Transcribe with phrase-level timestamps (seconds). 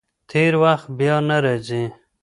[0.29, 1.83] تېر وخت بیا نه راځي.